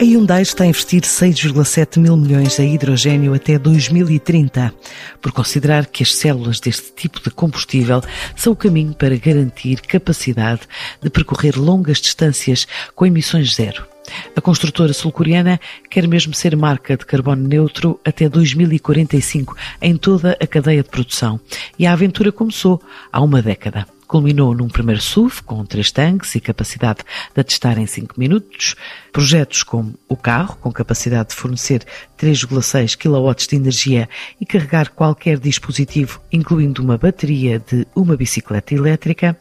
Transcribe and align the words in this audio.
A 0.00 0.02
Hyundai 0.02 0.40
está 0.40 0.64
a 0.64 0.66
investir 0.66 1.02
6,7 1.02 2.00
mil 2.00 2.16
milhões 2.16 2.58
em 2.58 2.74
hidrogênio 2.74 3.34
até 3.34 3.58
2030, 3.58 4.72
por 5.20 5.30
considerar 5.30 5.84
que 5.84 6.02
as 6.02 6.14
células 6.14 6.58
deste 6.58 6.90
tipo 6.92 7.20
de 7.22 7.28
combustível 7.28 8.00
são 8.34 8.54
o 8.54 8.56
caminho 8.56 8.94
para 8.94 9.14
garantir 9.18 9.82
capacidade 9.82 10.62
de 11.02 11.10
percorrer 11.10 11.54
longas 11.58 12.00
distâncias 12.00 12.66
com 12.94 13.04
emissões 13.04 13.54
zero. 13.54 13.86
A 14.34 14.40
construtora 14.40 14.94
sul-coreana 14.94 15.60
quer 15.90 16.08
mesmo 16.08 16.32
ser 16.32 16.56
marca 16.56 16.96
de 16.96 17.04
carbono 17.04 17.46
neutro 17.46 18.00
até 18.02 18.26
2045 18.26 19.54
em 19.82 19.98
toda 19.98 20.34
a 20.40 20.46
cadeia 20.46 20.82
de 20.82 20.88
produção. 20.88 21.38
E 21.78 21.86
a 21.86 21.92
aventura 21.92 22.32
começou 22.32 22.80
há 23.12 23.20
uma 23.20 23.42
década 23.42 23.86
culminou 24.10 24.52
num 24.52 24.66
primeiro 24.66 25.00
SUV 25.00 25.40
com 25.46 25.64
três 25.64 25.92
tanques 25.92 26.34
e 26.34 26.40
capacidade 26.40 26.98
de 27.32 27.40
atestar 27.40 27.78
em 27.78 27.86
5 27.86 28.18
minutos. 28.18 28.74
Projetos 29.12 29.62
como 29.62 29.94
o 30.08 30.16
carro, 30.16 30.56
com 30.60 30.72
capacidade 30.72 31.28
de 31.28 31.36
fornecer 31.36 31.84
3,6 32.18 32.96
kW 32.96 33.46
de 33.48 33.54
energia 33.54 34.08
e 34.40 34.44
carregar 34.44 34.90
qualquer 34.90 35.38
dispositivo, 35.38 36.20
incluindo 36.32 36.82
uma 36.82 36.98
bateria 36.98 37.60
de 37.60 37.86
uma 37.94 38.16
bicicleta 38.16 38.74
elétrica. 38.74 39.38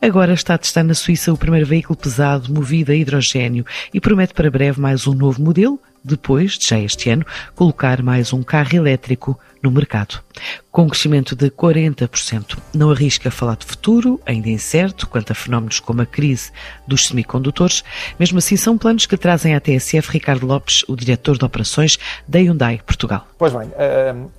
Agora 0.00 0.32
está 0.32 0.54
a 0.54 0.58
testar 0.58 0.82
na 0.82 0.94
Suíça 0.94 1.30
o 1.30 1.36
primeiro 1.36 1.66
veículo 1.66 1.94
pesado 1.94 2.50
movido 2.50 2.92
a 2.92 2.94
hidrogênio 2.94 3.66
e 3.92 4.00
promete 4.00 4.32
para 4.32 4.50
breve 4.50 4.80
mais 4.80 5.06
um 5.06 5.12
novo 5.12 5.42
modelo, 5.42 5.78
depois 6.02 6.52
de 6.58 6.66
já 6.66 6.78
este 6.78 7.10
ano 7.10 7.24
colocar 7.54 8.02
mais 8.02 8.32
um 8.32 8.42
carro 8.42 8.74
elétrico 8.74 9.38
no 9.62 9.70
mercado. 9.70 10.22
Com 10.70 10.82
um 10.82 10.88
crescimento 10.88 11.36
de 11.36 11.50
40%, 11.50 12.56
não 12.74 12.90
arrisca 12.90 13.30
falar 13.30 13.56
de 13.56 13.66
futuro, 13.66 14.20
ainda 14.24 14.48
incerto, 14.48 15.06
quanto 15.06 15.32
a 15.32 15.34
fenómenos 15.34 15.80
como 15.80 16.02
a 16.02 16.06
crise 16.06 16.50
dos 16.86 17.06
semicondutores. 17.06 17.84
Mesmo 18.18 18.38
assim, 18.38 18.56
são 18.56 18.78
planos 18.78 19.06
que 19.06 19.16
trazem 19.16 19.54
à 19.54 19.60
TSF 19.60 20.10
Ricardo 20.10 20.46
Lopes, 20.46 20.84
o 20.88 20.96
diretor 20.96 21.36
de 21.36 21.44
operações 21.44 21.98
da 22.26 22.38
Hyundai 22.38 22.80
Portugal. 22.84 23.26
Pois 23.36 23.52
bem, 23.52 23.70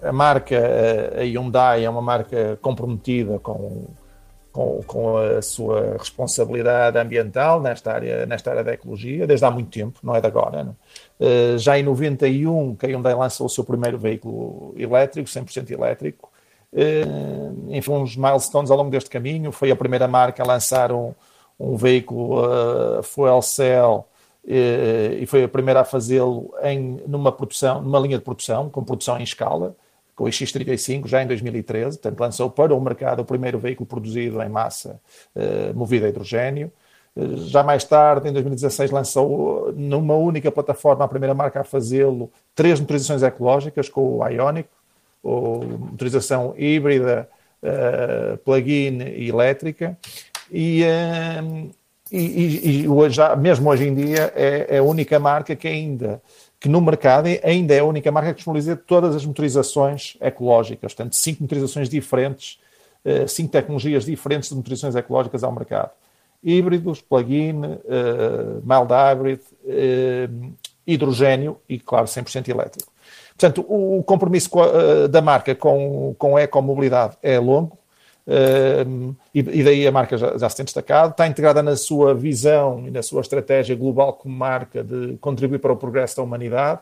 a, 0.01 0.11
marca 0.11 0.57
a 1.17 1.23
Hyundai 1.23 1.85
é 1.85 1.89
uma 1.89 2.01
marca 2.01 2.57
comprometida 2.61 3.37
com 3.39 3.87
com, 4.51 4.81
com, 4.85 5.17
a 5.17 5.41
sua 5.41 5.95
responsabilidade 5.97 6.97
ambiental 6.97 7.61
nesta 7.61 7.93
área, 7.93 8.25
nesta 8.25 8.51
área 8.51 8.63
da 8.63 8.73
ecologia, 8.73 9.25
desde 9.25 9.45
há 9.45 9.51
muito 9.51 9.69
tempo, 9.71 9.99
não 10.03 10.15
é 10.15 10.19
de 10.19 10.27
agora. 10.27 10.63
Não? 10.63 10.75
Uh, 11.21 11.55
já 11.59 11.77
em 11.77 11.83
91, 11.83 12.75
que 12.75 12.87
a 12.87 12.89
Hyundai 12.89 13.13
lançou 13.13 13.45
o 13.45 13.49
seu 13.49 13.63
primeiro 13.63 13.95
veículo 13.95 14.73
elétrico, 14.75 15.29
100% 15.29 15.69
elétrico, 15.69 16.31
uh, 16.73 17.69
enfim, 17.69 17.91
uns 17.91 18.17
milestones 18.17 18.71
ao 18.71 18.77
longo 18.77 18.89
deste 18.89 19.07
caminho, 19.07 19.51
foi 19.51 19.69
a 19.69 19.75
primeira 19.75 20.07
marca 20.07 20.41
a 20.41 20.47
lançar 20.47 20.91
um, 20.91 21.13
um 21.59 21.75
veículo 21.77 22.41
uh, 22.43 23.03
fuel 23.03 23.39
cell 23.43 24.07
e 24.43 25.23
foi 25.27 25.43
a 25.43 25.47
primeira 25.47 25.81
a 25.81 25.85
fazê-lo 25.85 26.51
numa 27.07 27.31
produção, 27.31 27.79
numa 27.79 27.99
linha 27.99 28.17
de 28.17 28.23
produção, 28.23 28.71
com 28.71 28.83
produção 28.83 29.19
em 29.19 29.23
escala, 29.23 29.75
com 30.15 30.23
o 30.23 30.27
X35 30.27 31.07
já 31.07 31.21
em 31.21 31.27
2013, 31.27 31.99
portanto 31.99 32.19
lançou 32.19 32.49
para 32.49 32.73
o 32.73 32.81
mercado 32.81 33.19
o 33.19 33.25
primeiro 33.25 33.59
veículo 33.59 33.85
produzido 33.85 34.41
em 34.41 34.49
massa 34.49 34.99
eh, 35.35 35.71
movido 35.73 36.07
a 36.07 36.09
hidrogênio. 36.09 36.71
Eh, 37.15 37.35
já 37.47 37.63
mais 37.63 37.83
tarde, 37.83 38.29
em 38.29 38.33
2016, 38.33 38.91
lançou 38.91 39.71
numa 39.73 40.15
única 40.15 40.51
plataforma 40.51 41.05
a 41.05 41.07
primeira 41.07 41.33
marca 41.33 41.61
a 41.61 41.63
fazê-lo 41.63 42.31
três 42.55 42.79
motorizações 42.79 43.23
ecológicas 43.23 43.89
com 43.89 44.19
o 44.19 44.27
Ionic, 44.27 44.69
ou 45.23 45.63
motorização 45.63 46.55
híbrida, 46.57 47.29
uh, 47.61 48.37
plug-in 48.39 49.01
e 49.03 49.29
elétrica. 49.29 49.95
E, 50.51 50.83
uh, 50.83 51.69
e, 52.11 52.17
e, 52.17 52.85
e 52.85 53.09
já, 53.09 53.35
mesmo 53.35 53.69
hoje 53.69 53.87
em 53.87 53.93
dia 53.93 54.33
é, 54.35 54.77
é 54.77 54.77
a 54.79 54.83
única 54.83 55.19
marca 55.19 55.55
que 55.55 55.67
ainda 55.67 56.21
que 56.61 56.69
no 56.69 56.79
mercado 56.79 57.27
ainda 57.43 57.73
é 57.73 57.79
a 57.79 57.83
única 57.83 58.11
marca 58.11 58.29
que 58.29 58.35
disponibiliza 58.35 58.75
todas 58.75 59.15
as 59.15 59.25
motorizações 59.25 60.15
ecológicas, 60.21 60.93
portanto, 60.93 61.15
cinco 61.15 61.41
motorizações 61.41 61.89
diferentes, 61.89 62.59
eh, 63.03 63.25
cinco 63.25 63.51
tecnologias 63.51 64.05
diferentes 64.05 64.49
de 64.49 64.55
motorizações 64.55 64.95
ecológicas 64.95 65.43
ao 65.43 65.51
mercado. 65.51 65.89
Híbridos, 66.43 67.01
plug-in, 67.01 67.61
uh, 67.63 68.61
mild 68.63 68.91
hybrid, 68.91 69.39
uh, 69.65 70.53
hidrogênio 70.85 71.57
e, 71.69 71.79
claro, 71.79 72.05
100% 72.05 72.49
elétrico. 72.49 72.91
Portanto, 73.37 73.65
o 73.67 74.03
compromisso 74.03 74.49
da 75.09 75.21
marca 75.21 75.55
com, 75.55 76.13
com 76.17 76.37
a 76.37 76.41
ecomobilidade 76.41 77.17
é 77.23 77.39
longo, 77.39 77.77
Uh, 78.27 79.15
e, 79.33 79.39
e, 79.39 79.63
daí 79.63 79.87
a 79.87 79.91
marca 79.91 80.15
já, 80.15 80.37
já, 80.37 80.47
se 80.47 80.55
tem 80.55 80.63
destacado, 80.63 81.11
está 81.11 81.25
integrada 81.27 81.63
na 81.63 81.75
sua 81.75 82.13
visão 82.13 82.87
e 82.87 82.91
na 82.91 83.01
sua 83.01 83.21
estratégia 83.21 83.75
global 83.75 84.13
como 84.13 84.35
marca 84.35 84.83
de 84.83 85.17
contribuir 85.19 85.59
para 85.59 85.73
o 85.73 85.75
progresso 85.75 86.17
da 86.17 86.23
humanidade. 86.23 86.79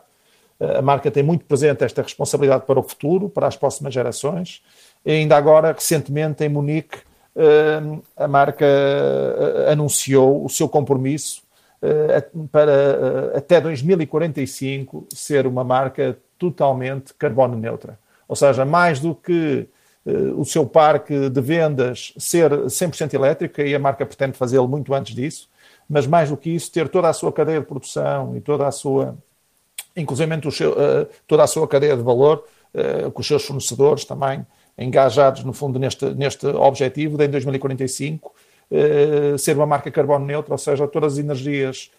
A 0.60 0.82
marca 0.82 1.10
tem 1.10 1.22
muito 1.22 1.46
presente 1.46 1.82
esta 1.82 2.02
responsabilidade 2.02 2.66
para 2.66 2.78
o 2.78 2.82
futuro, 2.82 3.30
para 3.30 3.46
as 3.46 3.56
próximas 3.56 3.94
gerações. 3.94 4.62
E 5.04 5.12
ainda 5.12 5.34
agora, 5.34 5.72
recentemente, 5.72 6.44
em 6.44 6.50
Munique, 6.50 6.98
a 8.16 8.28
marca 8.28 8.66
anunciou 9.70 10.44
o 10.44 10.48
seu 10.48 10.68
compromisso 10.68 11.42
para 12.50 13.32
até 13.36 13.60
2045 13.60 15.06
ser 15.14 15.46
uma 15.46 15.64
marca 15.64 16.18
totalmente 16.38 17.14
carbono 17.14 17.56
neutra. 17.56 17.98
Ou 18.26 18.36
seja, 18.36 18.64
mais 18.64 19.00
do 19.00 19.14
que 19.14 19.68
eh, 20.06 20.32
o 20.34 20.44
seu 20.44 20.66
parque 20.66 21.28
de 21.28 21.40
vendas 21.40 22.14
ser 22.16 22.50
100% 22.50 23.12
elétrico, 23.12 23.60
e 23.60 23.74
a 23.74 23.78
marca 23.78 24.06
pretende 24.06 24.36
fazê-lo 24.36 24.68
muito 24.68 24.94
antes 24.94 25.14
disso, 25.14 25.48
mas 25.88 26.06
mais 26.06 26.30
do 26.30 26.36
que 26.36 26.50
isso, 26.50 26.70
ter 26.72 26.88
toda 26.88 27.08
a 27.08 27.12
sua 27.12 27.32
cadeia 27.32 27.60
de 27.60 27.66
produção 27.66 28.36
e 28.36 28.40
toda 28.40 28.66
a 28.66 28.70
sua, 28.70 29.16
inclusive 29.96 30.32
eh, 30.32 31.06
toda 31.26 31.42
a 31.42 31.46
sua 31.46 31.68
cadeia 31.68 31.96
de 31.96 32.02
valor, 32.02 32.44
eh, 32.72 33.10
com 33.12 33.20
os 33.20 33.26
seus 33.26 33.44
fornecedores 33.44 34.04
também 34.04 34.46
engajados, 34.78 35.44
no 35.44 35.52
fundo, 35.52 35.78
neste, 35.78 36.04
neste 36.14 36.46
objetivo 36.46 37.16
de, 37.16 37.26
em 37.26 37.30
2045, 37.30 38.32
ser 39.38 39.56
uma 39.56 39.66
marca 39.66 39.90
carbono 39.90 40.24
neutra, 40.24 40.54
ou 40.54 40.58
seja, 40.58 40.86
todas 40.86 41.14
as 41.14 41.18
energias 41.18 41.90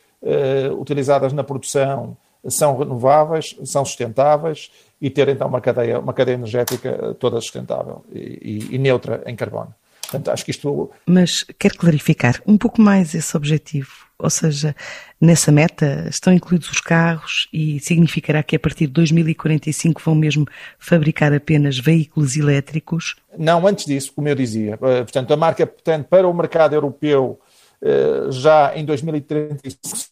utilizadas 0.80 1.34
na 1.34 1.44
produção 1.44 2.16
são 2.48 2.78
renováveis, 2.78 3.56
são 3.66 3.84
sustentáveis 3.86 4.72
e 5.00 5.10
ter 5.10 5.28
então 5.30 5.48
uma 5.48 5.62
cadeia, 5.62 6.00
uma 6.00 6.14
cadeia 6.14 6.36
energética 6.36 7.16
toda 7.20 7.40
sustentável 7.42 8.04
e, 8.12 8.68
e, 8.72 8.76
e 8.76 8.78
neutra 8.78 9.22
em 9.26 9.36
carbono. 9.36 9.74
Portanto, 10.02 10.30
acho 10.30 10.44
que 10.44 10.52
isto. 10.52 10.92
Mas 11.06 11.46
quero 11.58 11.78
clarificar 11.78 12.42
um 12.46 12.58
pouco 12.58 12.82
mais 12.82 13.16
esse 13.16 13.36
objetivo. 13.38 13.92
Ou 14.22 14.30
seja, 14.30 14.76
nessa 15.20 15.52
meta 15.52 16.08
estão 16.10 16.32
incluídos 16.32 16.70
os 16.70 16.80
carros 16.80 17.48
e 17.52 17.80
significará 17.80 18.44
que 18.44 18.56
a 18.56 18.60
partir 18.60 18.88
de 18.88 18.94
2045 18.94 20.02
vão 20.04 20.16
mesmo 20.16 20.46
fabricar 20.78 21.34
apenas 21.34 21.80
veículos 21.80 22.38
elétricos? 22.38 23.16
Não, 23.38 23.66
antes 23.66 23.86
disso, 23.86 24.14
como 24.14 24.28
eu 24.28 24.36
dizia. 24.36 24.74
Eh, 24.74 25.04
portanto, 25.04 25.34
a 25.34 25.38
marca 25.38 25.66
portanto, 25.66 26.08
para 26.08 26.28
o 26.28 26.34
mercado 26.34 26.76
europeu 26.76 27.40
eh, 27.82 28.28
já 28.30 28.74
em 28.76 28.86
2035 28.86 30.12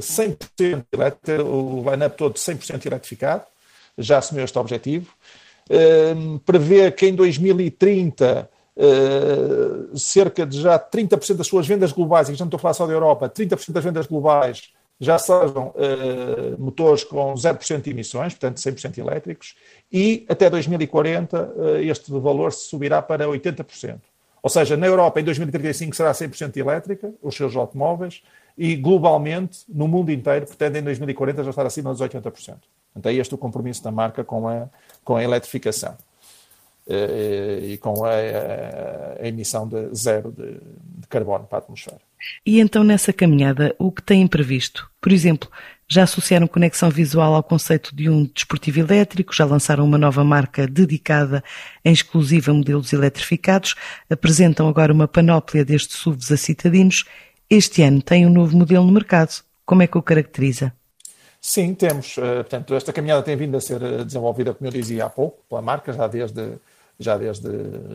100% 0.00 0.84
elétrico, 0.92 1.42
o 1.42 1.90
line-up 1.90 2.16
todo 2.16 2.34
100% 2.34 2.86
eletrificado 2.86 3.44
já 3.98 4.18
assumiu 4.18 4.44
este 4.44 4.58
objetivo. 4.58 5.12
Uh, 5.68 6.38
prevê 6.40 6.90
que 6.92 7.06
em 7.06 7.14
2030 7.14 8.48
uh, 8.76 9.96
cerca 9.96 10.46
de 10.46 10.60
já 10.60 10.78
30% 10.78 11.34
das 11.34 11.46
suas 11.46 11.66
vendas 11.66 11.92
globais, 11.92 12.28
e 12.28 12.34
já 12.34 12.44
não 12.44 12.48
estou 12.48 12.58
a 12.58 12.60
falar 12.60 12.74
só 12.74 12.86
da 12.86 12.92
Europa, 12.92 13.28
30% 13.28 13.72
das 13.72 13.84
vendas 13.84 14.06
globais 14.06 14.70
já 14.98 15.18
sejam 15.18 15.74
uh, 15.74 16.58
motores 16.58 17.04
com 17.04 17.34
0% 17.34 17.82
de 17.82 17.90
emissões, 17.90 18.32
portanto 18.32 18.56
100% 18.56 18.98
elétricos, 18.98 19.54
e 19.92 20.24
até 20.28 20.48
2040 20.48 21.42
uh, 21.42 21.76
este 21.78 22.10
valor 22.10 22.52
subirá 22.52 23.02
para 23.02 23.26
80%. 23.26 23.98
Ou 24.42 24.48
seja, 24.48 24.76
na 24.76 24.86
Europa 24.86 25.20
em 25.20 25.24
2035 25.24 25.94
será 25.94 26.12
100% 26.12 26.56
elétrica, 26.56 27.12
os 27.22 27.34
seus 27.34 27.56
automóveis, 27.56 28.22
e 28.56 28.74
globalmente, 28.74 29.64
no 29.68 29.86
mundo 29.86 30.10
inteiro, 30.10 30.46
pretende 30.46 30.78
em 30.78 30.82
2040 30.82 31.44
já 31.44 31.50
estar 31.50 31.66
acima 31.66 31.92
dos 31.92 32.00
80%. 32.00 32.22
Portanto, 32.22 33.06
é 33.06 33.12
este 33.12 33.34
o 33.34 33.38
compromisso 33.38 33.84
da 33.84 33.90
marca 33.90 34.24
com 34.24 34.48
a, 34.48 34.68
com 35.04 35.16
a 35.16 35.22
eletrificação 35.22 35.90
eh, 35.90 36.15
e 36.88 37.78
com 37.78 38.04
a, 38.04 38.10
a, 38.10 39.26
emissão 39.26 39.66
de 39.66 39.92
zero 39.94 40.30
de, 40.30 40.52
de, 40.52 41.06
carbono 41.08 41.44
para 41.44 41.58
a 41.58 41.60
atmosfera. 41.60 42.00
E 42.44 42.60
então, 42.60 42.84
nessa 42.84 43.12
caminhada, 43.12 43.74
o 43.78 43.90
que 43.90 44.02
têm 44.02 44.26
previsto? 44.26 44.88
Por 45.00 45.12
exemplo, 45.12 45.50
Já 45.88 46.02
associaram 46.02 46.48
conexão 46.48 46.90
visual 46.90 47.34
ao 47.34 47.44
conceito 47.44 47.94
de 47.94 48.10
um 48.10 48.24
desportivo 48.24 48.80
elétrico, 48.80 49.32
já 49.32 49.44
lançaram 49.44 49.84
uma 49.84 49.96
nova 49.96 50.24
marca 50.24 50.66
dedicada 50.66 51.44
em 51.84 51.92
exclusiva 51.92 52.50
a 52.50 52.54
modelos 52.54 52.92
eletrificados, 52.92 53.76
apresentam 54.10 54.66
agora 54.66 54.92
uma 54.92 55.06
panóplia 55.06 55.64
destes 55.64 55.98
SUVs 55.98 56.32
acitadinos. 56.32 57.04
Este 57.48 57.82
ano 57.82 58.02
tem 58.02 58.26
um 58.26 58.30
novo 58.30 58.56
modelo 58.56 58.84
no 58.84 58.90
mercado. 58.90 59.44
Como 59.64 59.80
é 59.80 59.86
que 59.86 59.96
o 59.96 60.02
caracteriza? 60.02 60.72
Sim, 61.40 61.72
temos. 61.74 62.18
Eh, 62.18 62.34
portanto, 62.42 62.74
esta 62.74 62.92
caminhada 62.92 63.22
tem 63.22 63.36
vindo 63.36 63.56
a 63.56 63.60
ser 63.60 63.80
eh, 63.80 64.04
desenvolvida, 64.04 64.52
como 64.52 64.66
eu 64.66 64.72
dizia 64.72 65.04
há 65.04 65.08
pouco, 65.08 65.44
pela 65.48 65.62
marca, 65.62 65.92
já 65.92 66.08
desde, 66.08 66.54
já 66.98 67.16
desde 67.16 67.48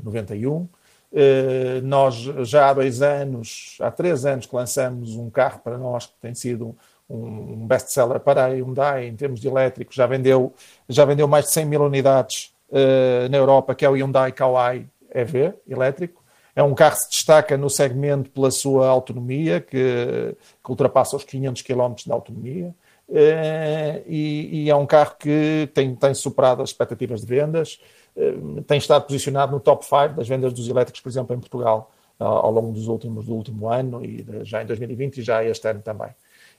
91. 0.03 0.68
Eh, 1.13 1.81
nós 1.83 2.15
já 2.15 2.69
há 2.69 2.74
dois 2.74 3.01
anos, 3.01 3.77
há 3.81 3.92
três 3.92 4.25
anos 4.25 4.45
que 4.45 4.56
lançamos 4.56 5.15
um 5.15 5.30
carro 5.30 5.59
para 5.59 5.77
nós 5.77 6.06
que 6.06 6.13
tem 6.21 6.33
sido 6.33 6.75
um 7.09 7.68
best-seller 7.68 8.19
para 8.21 8.45
a 8.45 8.48
Hyundai 8.48 9.07
em 9.07 9.15
termos 9.15 9.42
de 9.42 9.48
elétricos, 9.48 9.95
já 9.95 10.07
vendeu, 10.07 10.53
já 10.88 11.03
vendeu 11.03 11.27
mais 11.27 11.45
de 11.45 11.51
100 11.51 11.65
mil 11.65 11.81
unidades 11.81 12.53
uh, 12.69 13.27
na 13.30 13.38
Europa, 13.38 13.75
que 13.75 13.83
é 13.83 13.89
o 13.89 13.95
Hyundai 13.95 14.31
Kauai 14.31 14.86
EV 15.13 15.54
elétrico. 15.68 16.24
É 16.56 16.63
um 16.63 16.74
carro 16.74 16.95
que 16.95 17.04
se 17.04 17.09
destaca 17.09 17.57
no 17.57 17.69
segmento 17.69 18.30
pela 18.30 18.51
sua 18.51 18.88
autonomia, 18.88 19.59
que, 19.59 20.36
que 20.63 20.69
ultrapassa 20.69 21.15
os 21.15 21.24
500 21.24 21.62
km 21.62 21.94
de 22.06 22.12
autonomia. 22.12 22.75
Uh, 23.12 24.02
e, 24.08 24.63
e, 24.63 24.69
é 24.69 24.75
um 24.75 24.86
carro 24.86 25.16
que 25.19 25.69
tem, 25.74 25.94
tem 25.94 26.13
superado 26.13 26.63
as 26.63 26.69
expectativas 26.69 27.19
de 27.19 27.28
vendas, 27.28 27.78
uh, 28.16 28.62
tem 28.62 28.78
estado 28.78 29.06
posicionado 29.06 29.52
no 29.52 29.60
top 29.60 29.86
5 29.86 30.16
das 30.16 30.30
vendas 30.30 30.54
dos 30.54 30.69
elétricos, 30.69 31.02
por 31.02 31.10
exemplo, 31.10 31.36
em 31.36 31.40
Portugal, 31.40 31.92
ao 32.18 32.52
longo 32.52 32.72
dos 32.72 32.88
últimos, 32.88 33.25
do 33.25 33.34
último 33.34 33.68
ano 33.68 34.06
e 34.06 34.24
já 34.44 34.62
em 34.62 34.66
2020 34.68 35.18
e 35.18 35.22
já 35.24 35.44
este 35.44 35.68
ano 35.68 35.81
também. 35.81 36.10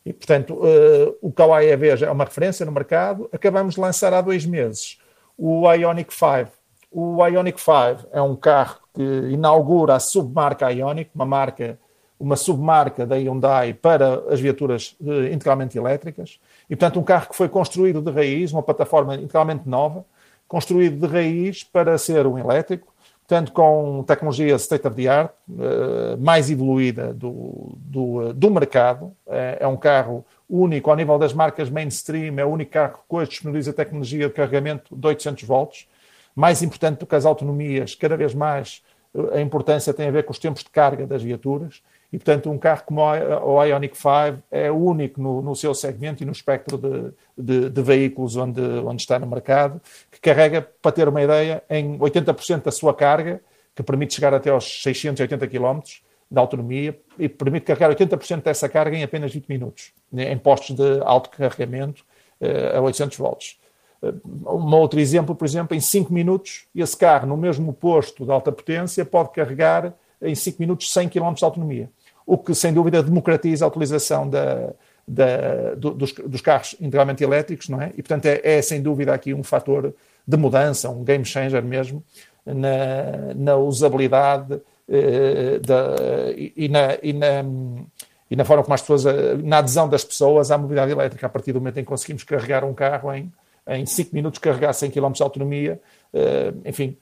E, 0.04 0.12
portanto, 0.12 0.58
o 1.22 1.30
Kawaii 1.30 1.70
EV 1.70 2.02
é 2.02 2.10
uma 2.10 2.24
referência 2.24 2.66
no 2.66 2.72
mercado. 2.72 3.30
Acabamos 3.32 3.74
de 3.74 3.80
lançar 3.80 4.12
há 4.12 4.20
dois 4.20 4.44
meses 4.44 4.98
o 5.36 5.70
Ionic 5.72 6.12
5. 6.12 6.50
O 6.90 7.26
Ionic 7.26 7.60
5 7.60 8.08
é 8.12 8.20
um 8.20 8.36
carro 8.36 8.78
que 8.94 9.02
inaugura 9.02 9.96
a 9.96 10.00
submarca 10.00 10.70
Ionic, 10.70 11.10
uma 11.14 11.24
marca, 11.24 11.78
uma 12.22 12.36
submarca 12.36 13.04
da 13.04 13.16
Hyundai 13.16 13.74
para 13.74 14.22
as 14.32 14.40
viaturas 14.40 14.94
uh, 15.00 15.24
integralmente 15.24 15.76
elétricas. 15.76 16.38
E, 16.70 16.76
portanto, 16.76 17.00
um 17.00 17.02
carro 17.02 17.28
que 17.28 17.34
foi 17.34 17.48
construído 17.48 18.00
de 18.00 18.12
raiz, 18.12 18.52
uma 18.52 18.62
plataforma 18.62 19.16
integralmente 19.16 19.68
nova, 19.68 20.04
construído 20.46 21.04
de 21.04 21.12
raiz 21.12 21.64
para 21.64 21.98
ser 21.98 22.24
um 22.24 22.38
elétrico, 22.38 22.94
tanto 23.26 23.50
com 23.50 24.04
tecnologia 24.06 24.54
state 24.54 24.86
of 24.86 24.94
the 24.94 25.08
art, 25.08 25.32
uh, 25.48 26.16
mais 26.20 26.48
evoluída 26.48 27.12
do, 27.12 27.72
do, 27.76 28.32
do 28.32 28.50
mercado. 28.52 29.12
É, 29.26 29.58
é, 29.60 29.66
um 29.66 29.76
carro 29.76 30.24
único 30.48 30.90
ao 30.90 30.96
nível 30.96 31.18
das 31.18 31.32
marcas 31.32 31.68
mainstream, 31.68 32.38
é 32.38 32.44
o 32.44 32.48
único 32.50 32.70
carro 32.70 33.00
que 33.08 33.16
hoje 33.16 33.30
disponibiliza 33.30 33.72
tecnologia 33.72 34.28
de 34.28 34.32
carregamento 34.32 34.94
de 34.94 35.06
800 35.08 35.42
volts. 35.42 35.88
Mais 36.36 36.62
importante 36.62 37.00
do 37.00 37.06
que 37.06 37.16
as 37.16 37.26
autonomias, 37.26 37.96
cada 37.96 38.16
vez 38.16 38.32
mais 38.32 38.80
a 39.32 39.40
importância 39.40 39.92
tem 39.92 40.06
a 40.06 40.10
ver 40.10 40.24
com 40.24 40.30
os 40.32 40.38
tempos 40.38 40.62
de 40.62 40.70
carga 40.70 41.04
das 41.04 41.22
viaturas. 41.22 41.82
E, 42.12 42.18
portanto, 42.18 42.50
um 42.50 42.58
carro 42.58 42.82
como 42.84 43.00
o 43.00 43.64
Ioniq 43.64 43.96
5 43.96 44.42
é 44.50 44.70
único 44.70 45.20
no, 45.20 45.40
no 45.40 45.56
seu 45.56 45.74
segmento 45.74 46.22
e 46.22 46.26
no 46.26 46.32
espectro 46.32 46.76
de, 46.76 47.12
de, 47.38 47.70
de, 47.70 47.82
veículos 47.82 48.36
onde, 48.36 48.60
onde 48.60 49.00
está 49.00 49.18
no 49.18 49.26
mercado, 49.26 49.80
que 50.10 50.20
carrega, 50.20 50.60
para 50.60 50.92
ter 50.92 51.08
uma 51.08 51.22
ideia, 51.22 51.62
em 51.70 51.98
80% 51.98 52.64
da 52.64 52.70
sua 52.70 52.92
carga, 52.92 53.40
que 53.74 53.82
permite 53.82 54.14
chegar 54.14 54.34
até 54.34 54.50
aos 54.50 54.82
680 54.82 55.48
km 55.48 55.80
de 56.30 56.38
autonomia 56.38 56.98
e 57.18 57.30
permite 57.30 57.64
carregar 57.64 57.90
80% 57.94 58.42
dessa 58.42 58.68
carga 58.68 58.94
em 58.94 59.02
apenas 59.02 59.32
20 59.32 59.46
minutos, 59.46 59.92
né, 60.12 60.30
em 60.30 60.36
postos 60.36 60.76
de 60.76 61.00
alto 61.04 61.30
carregamento 61.30 62.04
uh, 62.42 62.76
a 62.76 62.80
800 62.82 63.16
volts. 63.16 63.58
Uh, 64.02 64.54
um 64.54 64.74
outro 64.74 65.00
exemplo, 65.00 65.34
por 65.34 65.46
exemplo, 65.46 65.74
em 65.74 65.80
5 65.80 66.12
minutos, 66.12 66.66
esse 66.74 66.96
carro, 66.96 67.26
no 67.26 67.38
mesmo 67.38 67.72
posto 67.72 68.26
de 68.26 68.30
alta 68.30 68.52
potência, 68.52 69.02
pode 69.02 69.30
carregar 69.30 69.94
em 70.20 70.34
5 70.34 70.60
minutos 70.60 70.92
100 70.92 71.08
km 71.08 71.32
de 71.32 71.44
autonomia 71.44 71.90
o 72.26 72.38
que 72.38 72.54
sem 72.54 72.72
dúvida 72.72 73.02
democratiza 73.02 73.64
a 73.64 73.68
utilização 73.68 74.28
da, 74.28 74.72
da, 75.06 75.74
do, 75.76 75.90
dos, 75.92 76.12
dos, 76.12 76.40
carros 76.40 76.74
integralmente 76.80 77.22
elétricos, 77.22 77.68
não 77.68 77.80
é? 77.80 77.88
E 77.96 78.02
portanto 78.02 78.26
é, 78.26 78.40
é, 78.42 78.62
sem 78.62 78.80
dúvida 78.80 79.12
aqui 79.12 79.34
um 79.34 79.42
fator 79.42 79.94
de 80.26 80.36
mudança, 80.36 80.88
um 80.88 81.02
game 81.02 81.24
changer 81.24 81.62
mesmo 81.62 82.02
na, 82.44 83.34
na 83.34 83.56
usabilidade 83.56 84.60
eh, 84.88 85.58
da, 85.60 85.96
e, 86.36 86.68
na, 86.68 86.98
e, 87.02 87.12
na, 87.12 87.44
e 88.30 88.36
na 88.36 88.44
forma 88.44 88.62
como 88.62 88.74
as 88.74 88.80
pessoas, 88.80 89.04
na 89.42 89.58
adesão 89.58 89.88
das 89.88 90.04
pessoas 90.04 90.50
à 90.50 90.58
mobilidade 90.58 90.92
elétrica, 90.92 91.26
a 91.26 91.30
partir 91.30 91.52
do 91.52 91.60
momento 91.60 91.78
em 91.78 91.82
que 91.82 91.88
conseguimos 91.88 92.24
carregar 92.24 92.64
um 92.64 92.74
carro 92.74 93.12
em, 93.12 93.32
em 93.68 93.86
5 93.86 94.14
minutos, 94.14 94.38
carregar 94.38 94.72
100 94.72 94.90
km 94.90 95.12
de 95.12 95.22
autonomia, 95.22 95.80
eh, 96.12 96.52
enfim, 96.64 96.96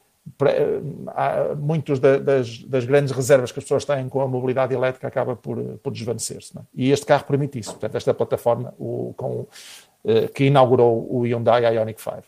da, 2.00 2.18
das, 2.18 2.58
das, 2.64 2.84
grandes 2.84 3.12
reservas 3.12 3.52
que 3.52 3.58
as 3.58 3.64
pessoas 3.64 3.84
têm 3.84 4.08
com 4.08 4.20
a 4.20 4.28
mobilidade 4.28 4.74
elétrica 4.74 5.08
acaba 5.08 5.36
por, 5.36 5.58
por 5.82 5.92
desvanecer-se. 5.92 6.56
É? 6.56 6.62
E 6.74 6.90
este 6.90 7.06
carro 7.06 7.24
permite 7.24 7.58
isso. 7.58 7.70
Portanto, 7.72 7.96
esta 7.96 8.14
plataforma 8.14 8.74
o, 8.78 9.14
com, 9.16 9.46
eh, 10.04 10.28
que 10.28 10.44
inaugurou 10.44 11.06
o 11.10 11.26
Hyundai 11.26 11.64
Ioniq 11.74 12.00
5. 12.00 12.22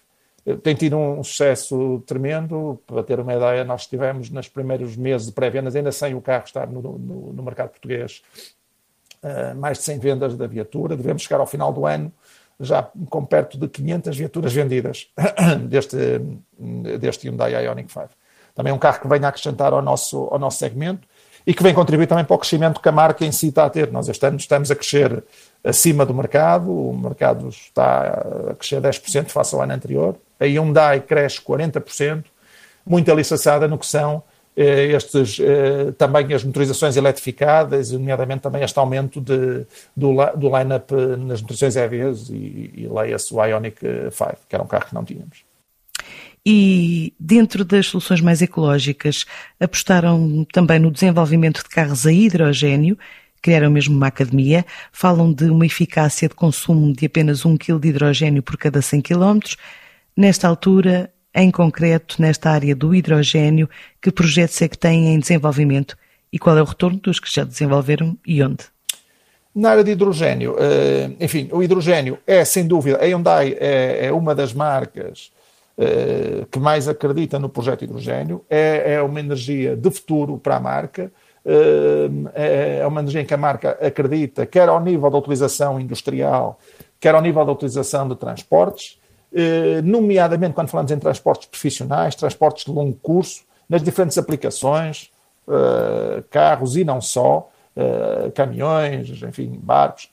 Eh, 0.47 0.57
tem 0.57 0.75
tido 0.75 0.97
um 0.97 1.23
sucesso 1.23 2.03
tremendo. 2.07 2.81
Para 2.87 3.03
ter 3.03 3.19
uma 3.21 3.35
ideia, 3.35 3.65
nós 3.65 3.83
estivemos 3.83 4.31
nos 4.31 4.49
primeiros 4.49 4.97
meses 4.97 5.27
de 5.27 5.33
pré-vendas, 5.33 5.75
ainda 5.77 5.93
sem 5.93 6.15
o 6.15 6.21
carro 6.21 6.45
estar 6.45 6.67
no, 6.67 6.83
no, 6.83 7.33
no 7.33 7.43
mercado 7.43 7.71
português, 7.71 8.23
uh, 9.23 9.57
mais 9.57 9.79
de 9.79 9.85
100 9.85 9.99
vendas 9.99 10.37
da 10.37 10.47
viatura. 10.47 10.97
Devemos 10.97 11.23
chegar 11.23 11.41
ao 11.41 11.47
final 11.47 11.73
do 11.73 11.87
ano 11.87 12.13
já 12.63 12.89
com 13.11 13.25
perto 13.25 13.59
de 13.59 13.69
500 13.69 14.17
viaturas 14.17 14.53
vendidas 14.53 15.09
deste, 15.69 15.97
deste 16.99 17.29
Hyundai 17.29 17.53
Ioniq 17.65 17.93
5. 17.93 18.09
Também 18.55 18.71
é 18.71 18.75
um 18.75 18.79
carro 18.79 19.01
que 19.01 19.09
vem 19.09 19.25
a 19.25 19.29
acrescentar 19.29 19.73
ao 19.73 19.83
nosso, 19.83 20.29
ao 20.31 20.39
nosso 20.39 20.59
segmento 20.59 21.07
e 21.47 21.53
que 21.53 21.63
vem 21.63 21.75
contribuir 21.75 22.07
também 22.07 22.25
para 22.25 22.35
o 22.35 22.39
crescimento 22.39 22.81
que 22.81 22.89
a 22.89 22.93
marca 22.93 23.25
em 23.25 23.33
si 23.33 23.49
está 23.49 23.65
a 23.65 23.71
ter. 23.71 23.91
Nós 23.91 24.09
este 24.09 24.25
ano 24.25 24.37
estamos 24.37 24.71
a 24.71 24.77
crescer 24.77 25.23
acima 25.65 26.07
do 26.07 26.15
mercado, 26.15 26.71
o 26.71 26.97
mercado 26.97 27.49
está 27.49 28.51
a 28.51 28.55
crescer 28.55 28.81
10% 28.81 29.29
face 29.29 29.55
ao 29.55 29.63
ano 29.63 29.73
anterior, 29.73 30.17
a 30.39 30.45
Hyundai 30.45 31.01
cresce 31.01 31.41
40%, 31.41 32.25
muito 32.87 33.11
alicerçada 33.11 33.67
no 33.67 33.79
que 33.79 33.87
são 33.87 34.23
estes, 34.57 35.39
eh, 35.41 35.93
também 35.97 36.33
as 36.35 36.45
motorizações 36.45 36.97
eletrificadas, 36.97 37.91
nomeadamente 37.93 38.43
também 38.43 38.63
este 38.63 38.79
aumento 38.79 39.21
de, 39.21 39.67
do, 39.97 40.15
do 40.37 40.57
line-up 40.57 40.93
nas 41.19 41.41
motorizações 41.41 41.77
EVs 41.77 42.29
e, 42.31 42.71
e 42.75 42.89
leia-se 42.93 43.33
o 43.33 43.45
Ionic 43.45 43.81
5, 43.81 44.37
que 44.49 44.55
era 44.55 44.63
um 44.63 44.67
carro 44.67 44.87
que 44.87 44.95
não 44.95 45.05
tínhamos. 45.05 45.45
E 46.45 47.15
dentro 47.19 47.65
das 47.65 47.87
soluções 47.87 48.21
mais 48.21 48.43
ecológicas, 48.43 49.25
apostaram 49.61 50.45
também 50.53 50.79
no 50.79 50.91
desenvolvimento 50.91 51.63
de 51.63 51.69
carros 51.69 52.07
a 52.07 52.13
hidrogênio, 52.13 52.99
criaram 53.41 53.71
mesmo 53.71 53.97
uma 53.97 54.09
academia, 54.09 54.67
falam 54.93 55.33
de 55.33 55.45
uma 55.45 55.67
eficácia 55.67 56.29
de 56.29 56.35
consumo 56.35 56.93
de 56.93 57.07
apenas 57.07 57.45
1 57.45 57.57
kg 57.57 57.79
de 57.79 57.89
hidrogênio 57.89 58.43
por 58.43 58.57
cada 58.57 58.83
100 58.83 59.01
km. 59.03 59.39
Nesta 60.17 60.49
altura, 60.49 61.13
em 61.35 61.51
concreto 61.51 62.21
nesta 62.21 62.51
área 62.51 62.75
do 62.75 62.95
hidrogênio, 62.95 63.69
que 64.01 64.11
projetos 64.11 64.61
é 64.61 64.69
que 64.69 64.79
têm 64.79 65.15
em 65.15 65.19
desenvolvimento 65.19 65.97
e 66.33 66.39
qual 66.39 66.57
é 66.57 66.63
o 66.63 66.67
retorno 66.67 66.99
dos 66.99 67.21
que 67.21 67.33
já 67.33 67.45
desenvolveram 67.45 68.17
e 68.27 68.43
onde? 68.43 68.65
Na 69.55 69.71
área 69.71 69.85
de 69.85 69.91
hidrogênio, 69.91 70.57
eh, 70.59 71.11
enfim, 71.21 71.49
o 71.53 71.63
hidrogênio 71.63 72.19
é 72.27 72.43
sem 72.43 72.67
dúvida, 72.67 72.99
a 72.99 73.05
Hyundai 73.05 73.55
é, 73.61 74.07
é 74.07 74.13
uma 74.13 74.35
das 74.35 74.55
marcas 74.55 75.31
eh, 75.77 76.47
que 76.51 76.59
mais 76.59 76.89
acredita 76.89 77.39
no 77.39 77.51
projeto 77.51 77.85
hidrogênio, 77.85 78.45
é, 78.49 78.95
é 78.95 79.03
uma 79.03 79.21
energia 79.21 79.77
de 79.77 79.91
futuro 79.91 80.39
para 80.39 80.57
a 80.57 80.61
marca, 80.61 81.13
eh, 81.45 82.81
é 82.81 82.87
uma 82.87 83.01
energia 83.01 83.21
em 83.21 83.27
que 83.27 83.35
a 83.35 83.37
marca 83.37 83.73
acredita, 83.81 84.47
quer 84.47 84.71
ao 84.71 84.81
nível 84.81 85.11
da 85.11 85.19
utilização 85.19 85.79
industrial, 85.79 86.59
quer 86.99 87.15
ao 87.15 87.21
nível 87.21 87.45
da 87.45 87.53
utilização 87.53 88.09
de 88.09 88.17
transportes, 88.17 88.99
nomeadamente 89.85 90.55
quando 90.55 90.69
falamos 90.69 90.91
em 90.93 90.99
transportes 90.99 91.49
profissionais, 91.49 92.15
transportes 92.15 92.65
de 92.65 92.71
longo 92.71 92.97
curso, 93.03 93.43
nas 93.69 93.83
diferentes 93.83 94.19
aplicações, 94.19 95.11
eh, 95.49 96.23
carros 96.31 96.77
e 96.77 96.85
não 96.85 97.01
só, 97.01 97.51
eh, 97.75 98.31
caminhões, 98.35 99.23
enfim, 99.23 99.59
barcos, 99.63 100.11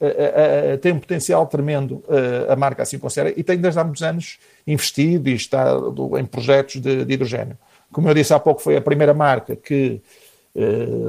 tem 0.81 0.93
um 0.93 0.99
potencial 0.99 1.45
tremendo, 1.45 2.03
a 2.47 2.55
marca 2.55 2.83
assim 2.83 2.97
considera, 2.97 3.33
e 3.38 3.43
tem 3.43 3.57
desde 3.57 3.79
há 3.79 3.83
muitos 3.83 4.01
anos 4.01 4.39
investido 4.65 5.29
e 5.29 5.33
está 5.33 5.75
em 6.17 6.25
projetos 6.25 6.81
de, 6.81 7.03
de 7.03 7.13
hidrogênio. 7.13 7.57
Como 7.91 8.07
eu 8.07 8.13
disse 8.13 8.33
há 8.33 8.39
pouco, 8.39 8.61
foi 8.61 8.77
a 8.77 8.81
primeira 8.81 9.13
marca 9.13 9.55
que 9.55 10.01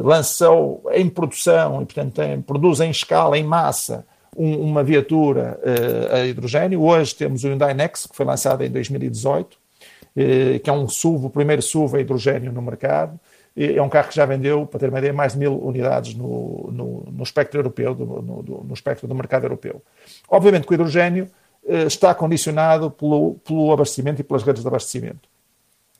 lançou 0.02 0.82
em 0.92 1.08
produção 1.08 1.82
e, 1.82 1.86
portanto, 1.86 2.14
tem, 2.14 2.40
produz 2.42 2.80
em 2.80 2.90
escala, 2.90 3.38
em 3.38 3.44
massa, 3.44 4.04
um, 4.36 4.60
uma 4.62 4.82
viatura 4.82 5.58
uh, 5.62 6.14
a 6.14 6.26
hidrogênio. 6.26 6.82
Hoje 6.82 7.14
temos 7.14 7.44
o 7.44 7.48
Hyundai 7.48 7.74
Next, 7.74 8.08
que 8.08 8.16
foi 8.16 8.26
lançado 8.26 8.62
em 8.62 8.70
2018, 8.70 9.54
uh, 9.54 9.58
eh, 10.16 10.58
que 10.58 10.70
é 10.70 10.72
um 10.72 10.88
SUV, 10.88 11.26
o 11.26 11.30
primeiro 11.30 11.62
SUV 11.62 11.98
a 11.98 12.00
hidrogênio 12.00 12.52
no 12.52 12.62
mercado. 12.62 13.18
é 13.56 13.80
um 13.82 13.88
carro 13.88 14.08
que 14.08 14.16
já 14.16 14.24
vendeu, 14.24 14.66
para 14.66 14.80
ter 14.80 14.88
uma 14.88 14.98
ideia, 14.98 15.12
mais 15.12 15.32
de 15.32 15.38
mil 15.38 15.58
unidades 15.58 16.14
no, 16.14 16.70
no, 16.72 17.08
no 17.10 17.22
espectro 17.22 17.58
europeu, 17.58 17.94
do, 17.94 18.04
no, 18.04 18.64
no, 18.64 18.74
espectro 18.74 19.08
do 19.08 19.14
mercado 19.14 19.44
europeu. 19.44 19.82
Obviamente 20.28 20.66
que 20.66 20.72
o 20.72 20.74
hidrogênio 20.74 21.28
eh, 21.66 21.84
está 21.84 22.14
condicionado 22.14 22.90
pelo, 22.90 23.34
pelo 23.44 23.72
abastecimento 23.72 24.20
e 24.20 24.24
pelas 24.24 24.42
redes 24.42 24.62
de 24.62 24.68
abastecimento. 24.68 25.28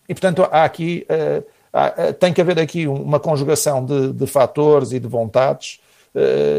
E, 0.08 0.14
portanto, 0.14 0.42
há 0.50 0.64
aqui, 0.64 1.06
há, 1.72 2.12
tem 2.12 2.32
que 2.32 2.40
haver 2.40 2.58
aqui 2.58 2.88
uma 2.88 3.20
conjugação 3.20 3.84
de, 3.84 4.12
de 4.12 4.26
fatores 4.26 4.90
e 4.90 4.98
de 4.98 5.06
vontades 5.06 5.80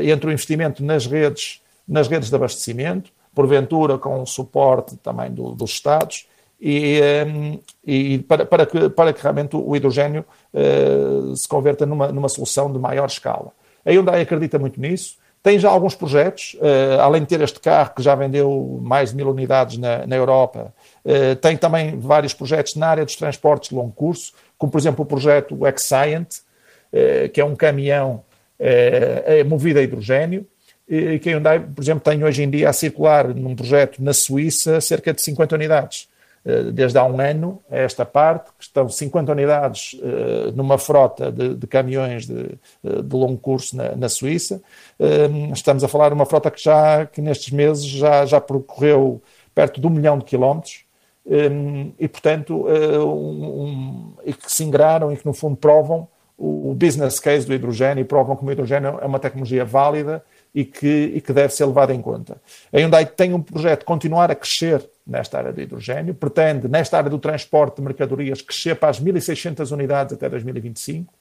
entre 0.04 0.30
o 0.30 0.32
investimento 0.32 0.84
nas 0.84 1.06
redes, 1.06 1.62
nas 1.88 2.08
redes 2.08 2.30
de 2.30 2.36
abastecimento, 2.36 3.12
porventura 3.34 3.98
com 3.98 4.22
o 4.22 4.26
suporte 4.26 4.96
também 4.98 5.32
do, 5.32 5.52
dos 5.52 5.72
Estados, 5.72 6.26
e, 6.62 7.02
e 7.84 8.20
para, 8.20 8.46
para, 8.46 8.66
que, 8.68 8.90
para 8.90 9.12
que 9.12 9.22
realmente 9.22 9.56
o 9.56 9.76
hidrogênio 9.76 10.24
uh, 10.54 11.36
se 11.36 11.48
converta 11.48 11.88
numa, 11.88 12.12
numa 12.12 12.30
solução 12.30 12.72
de 12.72 12.78
maior 12.78 13.08
escala. 13.08 13.52
A 13.84 13.90
Hyundai 13.90 14.22
acredita 14.22 14.60
muito 14.60 14.80
nisso, 14.80 15.16
tem 15.42 15.58
já 15.58 15.72
alguns 15.72 15.96
projetos, 15.96 16.56
uh, 16.60 17.02
além 17.02 17.24
de 17.24 17.28
ter 17.30 17.42
este 17.42 17.60
carro 17.60 17.96
que 17.96 18.04
já 18.04 18.14
vendeu 18.14 18.80
mais 18.84 19.10
de 19.10 19.16
mil 19.16 19.28
unidades 19.32 19.80
na, 19.80 20.06
na 20.06 20.16
Europa, 20.16 20.72
uh, 21.04 21.36
tem 21.38 21.58
também 21.58 22.00
vários 22.00 22.36
projetos 22.36 22.76
na 22.76 22.90
área 22.90 23.06
dos 23.06 23.16
transportes 23.16 23.70
de 23.70 23.76
longo 23.76 23.92
curso, 23.92 24.32
como 24.56 24.72
por 24.72 24.78
exemplo 24.78 25.04
o 25.04 25.08
projeto 25.08 25.58
Exciant, 25.66 26.28
que 27.34 27.40
é 27.40 27.46
um 27.46 27.56
caminhão 27.56 28.22
movido 29.46 29.80
a 29.80 29.82
hidrogênio, 29.82 30.46
e 30.88 31.20
que 31.20 31.30
a 31.30 31.34
Hyundai, 31.34 31.60
por 31.60 31.82
exemplo, 31.82 32.04
tem 32.04 32.24
hoje 32.24 32.44
em 32.44 32.50
dia 32.50 32.70
a 32.70 32.74
circular 32.74 33.34
num 33.34 33.56
projeto 33.56 34.04
na 34.04 34.14
Suíça 34.14 34.82
cerca 34.82 35.14
de 35.14 35.22
50 35.22 35.56
unidades. 35.56 36.10
Eh, 36.44 36.72
desde 36.72 36.98
há 36.98 37.06
um 37.06 37.20
ano 37.22 37.62
a 37.70 37.78
esta 37.78 38.04
parte, 38.04 38.50
que 38.58 38.64
estão 38.64 38.90
50 38.90 39.32
unidades 39.32 39.94
uh, 39.94 40.52
numa 40.56 40.78
frota 40.78 41.32
de, 41.32 41.54
de 41.56 41.68
caminhões 41.68 42.26
de, 42.26 42.58
eh, 42.84 43.02
de, 43.04 43.16
longo 43.16 43.38
curso 43.38 43.78
na, 43.78 43.96
na 43.96 44.10
Suíça. 44.10 44.62
Uh, 45.00 45.54
estamos 45.54 45.84
a 45.84 45.88
falar 45.88 46.10
de 46.10 46.16
uma 46.16 46.26
frota 46.26 46.50
que 46.50 46.62
já 46.64 47.06
que 47.06 47.22
nestes 47.22 47.52
meses 47.52 47.86
já, 47.86 48.26
já 48.26 48.42
percorreu 48.42 49.22
perto 49.54 49.80
de 49.80 49.86
um 49.86 49.92
milhão 49.92 50.18
de 50.18 50.26
quilómetros 50.26 50.84
um, 51.26 51.92
e, 52.00 52.08
portanto, 52.08 52.66
um, 52.66 53.64
um, 53.64 54.14
e 54.26 54.34
que 54.34 54.52
se 54.52 54.64
ingraram 54.64 55.14
e 55.14 55.18
que, 55.18 55.26
no 55.26 55.34
fundo, 55.34 55.56
provam 55.56 56.08
o 56.44 56.74
business 56.74 57.20
case 57.20 57.46
do 57.46 57.54
hidrogênio 57.54 58.02
e 58.02 58.06
provam 58.06 58.36
que 58.36 58.44
o 58.44 58.52
hidrogênio 58.52 59.00
é 59.02 59.06
uma 59.06 59.20
tecnologia 59.20 59.64
válida 59.64 60.24
e 60.54 60.66
que, 60.66 61.14
e 61.16 61.22
que 61.22 61.32
deve 61.32 61.54
ser 61.54 61.66
levada 61.66 61.94
em 61.94 62.02
conta. 62.02 62.38
A 62.74 62.78
Hyundai 62.78 63.06
tem 63.06 63.34
um 63.34 63.42
projeto 63.42 63.80
de 63.82 63.86
continuar 63.86 64.32
a 64.32 64.36
crescer 64.36 64.88
nesta 65.06 65.38
área 65.38 65.54
do 65.54 65.62
hidrogênio, 65.62 66.14
pretende, 66.14 66.68
nesta 66.68 66.98
área 66.98 67.10
do 67.10 67.20
transporte 67.20 67.78
de 67.78 67.82
mercadorias, 67.82 68.42
crescer 68.42 68.76
para 68.76 68.90
as 68.90 69.02
1.600 69.02 69.72
unidades 69.72 70.14
até 70.14 70.30
2025 70.30 71.14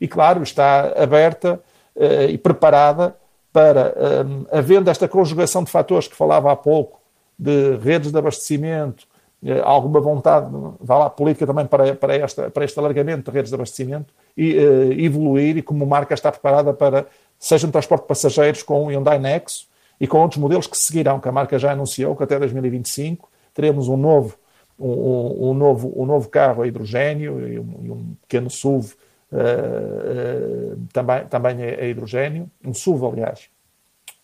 e, 0.00 0.08
claro, 0.08 0.42
está 0.42 0.92
aberta 0.96 1.60
uh, 1.94 2.30
e 2.30 2.38
preparada 2.38 3.14
para, 3.52 3.92
eh, 3.96 4.58
havendo 4.58 4.88
esta 4.88 5.08
conjugação 5.08 5.64
de 5.64 5.72
fatores 5.72 6.06
que 6.06 6.14
falava 6.14 6.52
há 6.52 6.56
pouco, 6.56 7.00
de 7.36 7.76
redes 7.78 8.12
de 8.12 8.16
abastecimento, 8.18 9.08
uh, 9.42 9.62
alguma 9.64 10.00
vontade, 10.00 10.46
vá 10.80 10.98
lá, 10.98 11.10
política 11.10 11.46
também 11.46 11.66
para, 11.66 11.94
para, 11.94 12.14
esta, 12.14 12.48
para 12.48 12.64
este 12.64 12.78
alargamento 12.78 13.30
de 13.30 13.36
redes 13.36 13.50
de 13.50 13.54
abastecimento, 13.54 14.14
uh, 14.40 14.92
evoluir 14.92 15.56
e 15.58 15.62
como 15.62 15.86
marca 15.86 16.14
está 16.14 16.30
preparada 16.30 16.72
para, 16.72 17.06
seja 17.38 17.66
no 17.66 17.72
transporte 17.72 18.02
de 18.02 18.08
passageiros 18.08 18.62
com 18.62 18.84
o 18.84 18.88
Hyundai 18.88 19.18
Nexo, 19.18 19.70
e 20.00 20.06
com 20.06 20.18
outros 20.18 20.40
modelos 20.40 20.66
que 20.66 20.78
seguirão, 20.78 21.20
que 21.20 21.28
a 21.28 21.32
marca 21.32 21.58
já 21.58 21.72
anunciou 21.72 22.16
que 22.16 22.22
até 22.22 22.38
2025 22.38 23.28
teremos 23.52 23.86
um 23.86 23.96
novo, 23.96 24.36
um, 24.78 25.50
um 25.50 25.54
novo, 25.54 25.92
um 25.94 26.06
novo 26.06 26.28
carro 26.30 26.62
a 26.62 26.66
hidrogênio 26.66 27.46
e 27.46 27.58
um, 27.58 27.80
e 27.82 27.90
um 27.90 28.14
pequeno 28.22 28.48
SUV 28.48 28.94
uh, 29.30 29.36
uh, 29.36 30.80
também, 30.92 31.26
também 31.26 31.62
a, 31.62 31.86
hidrogênio, 31.86 32.50
um 32.64 32.72
SUV, 32.72 33.06
aliás, 33.06 33.50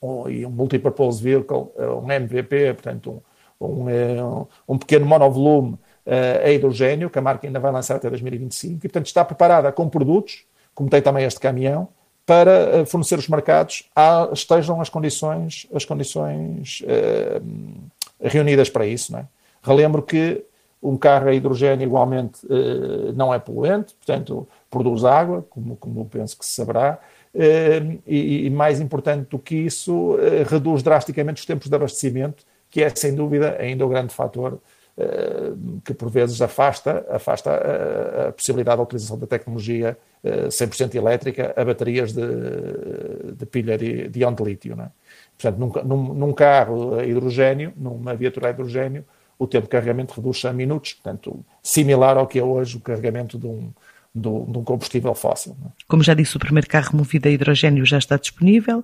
um, 0.01 0.29
e 0.31 0.47
um 0.47 0.51
multipurpose 0.51 1.23
vehicle, 1.23 1.69
eh, 1.77 1.89
um 1.89 2.11
MVP, 2.11 2.75
portanto, 2.75 3.23
um, 3.61 4.47
um, 4.69 4.79
pequeno 4.79 5.07
monovolume 5.07 5.79
a 6.07 6.51
hidrogênio, 6.51 7.11
que 7.11 7.19
a 7.19 7.23
marca 7.23 7.47
ainda 7.47 7.59
vai 7.59 7.73
lançar 7.73 7.97
até 7.97 8.09
2025, 8.09 8.77
e 8.77 8.89
portanto 8.89 9.07
está 9.07 9.25
preparada 9.25 9.73
com 9.73 9.89
produtos, 9.89 10.45
como 10.75 10.89
tem 10.89 11.03
também 11.03 11.25
este 11.25 11.41
caminhão, 11.41 11.89
para 12.27 12.51
eh, 12.51 12.85
fornecer 12.85 13.19
os 13.19 13.29
mercados, 13.29 13.89
há, 13.95 14.29
estejam 14.33 14.81
as 14.81 14.89
condições, 14.89 15.67
as 15.73 15.85
condições 15.85 16.83
eh, 16.87 17.41
reunidas 18.21 18.69
para 18.69 18.85
isso. 18.85 19.13
Não 19.13 19.21
é? 19.21 19.27
Relembro 19.63 20.03
que 20.03 20.45
um 20.83 20.97
carro 20.97 21.29
a 21.29 21.35
hidrogênio 21.35 21.87
igualmente 21.87 22.41
eh, 22.51 23.13
não 23.15 23.33
é 23.33 23.39
poluente, 23.39 23.95
portanto 23.95 24.47
produz 24.69 25.05
água, 25.05 25.47
como, 25.49 25.77
como 25.77 26.05
penso 26.07 26.37
que 26.37 26.45
se 26.45 26.53
saberá, 26.53 26.99
eh, 27.33 27.99
e, 28.07 28.47
e, 28.47 28.51
mais 28.51 28.81
importante 28.81 29.29
do 29.31 29.39
que 29.39 29.55
isso, 29.55 30.19
eh, 30.21 30.45
reduz 30.49 30.83
drasticamente 30.83 31.41
os 31.41 31.47
tempos 31.47 31.69
de 31.69 31.75
abastecimento, 31.75 32.45
que 32.71 32.83
é 32.83 32.91
sem 32.95 33.15
dúvida 33.15 33.57
ainda 33.61 33.85
o 33.85 33.89
grande 33.89 34.13
fator 34.13 34.55
eh, 34.55 34.59
que 35.85 35.93
por 35.93 36.11
vezes 36.11 36.41
afasta, 36.41 37.05
afasta 37.11 37.51
a, 37.51 38.29
a, 38.29 38.33
possibilidade 38.33 38.79
da 38.79 38.83
utilização 38.83 39.19
da 39.19 39.27
tecnologia 39.27 39.99
100% 40.25 40.95
eh, 40.95 40.99
elétrica 40.99 41.55
a 41.55 41.65
baterias 41.65 42.15
de, 42.15 42.23
de 43.37 43.47
pilha 43.47 43.77
de, 43.77 44.09
de 44.09 44.21
de 44.21 44.43
lítio. 44.43 44.81
É? 44.81 44.89
Portanto, 45.39 45.85
num, 45.85 46.15
num, 46.15 46.33
carro 46.33 46.95
a 46.95 47.05
hidrogênio, 47.05 47.75
numa 47.77 48.15
viatura 48.15 48.49
a 48.49 48.51
hidrogênio, 48.51 49.05
o 49.39 49.47
tempo 49.47 49.65
de 49.65 49.71
carregamento 49.71 50.15
reduz-se 50.15 50.49
a 50.49 50.53
minutos, 50.53 50.95
portanto, 50.95 51.45
similar 51.63 52.17
ao 52.17 52.27
que 52.27 52.39
é 52.39 52.43
hoje 52.43 52.79
o 52.79 52.81
carregamento 52.81 53.39
de 53.39 53.47
um, 53.47 53.71
de 54.15 54.29
um 54.29 54.65
combustível 54.65 55.15
fóssil. 55.15 55.55
É? 55.63 55.69
Como 55.87 56.03
já 56.03 56.15
disse, 56.15 56.39
o 56.39 56.41
primeiro 56.41 56.67
carro 56.69 56.97
movido 56.97 57.29
a 57.29 57.31
hidrogênio 57.31 57.85
já 57.85 57.99
está 57.99 58.17
disponível 58.17 58.83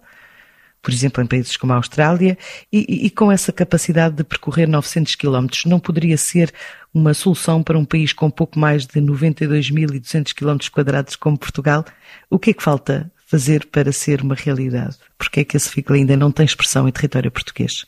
por 0.83 0.93
exemplo, 0.93 1.23
em 1.23 1.27
países 1.27 1.57
como 1.57 1.73
a 1.73 1.77
Austrália, 1.77 2.37
e, 2.73 3.07
e, 3.07 3.11
com 3.11 3.31
essa 3.31 3.53
capacidade 3.53 4.17
de 4.17 4.25
percorrer 4.25 4.67
900 4.67 5.15
km, 5.15 5.47
não 5.65 5.79
poderia 5.79 6.19
ser 6.19 6.53
uma 6.93 7.15
solução 7.15 7.63
para 7.63 7.79
um 7.79 7.85
país 7.85 8.13
com 8.13 8.29
pouco 8.29 8.59
mais 8.59 8.85
de 8.85 9.01
92.200 9.01 10.35
km 10.35 10.59
quadrados 10.73 11.15
como 11.15 11.39
Portugal? 11.39 11.85
O 12.29 12.39
que 12.39 12.51
é 12.51 12.53
que 12.53 12.63
falta 12.63 13.11
fazer 13.27 13.65
para 13.67 13.93
ser 13.93 14.23
uma 14.23 14.35
realidade? 14.35 14.97
Porque 15.17 15.41
é 15.41 15.45
que 15.45 15.57
esse 15.57 15.73
veículo 15.73 15.97
ainda 15.97 16.17
não 16.17 16.33
tem 16.33 16.45
expressão 16.45 16.89
em 16.89 16.93
território 16.93 17.31
português? 17.31 17.87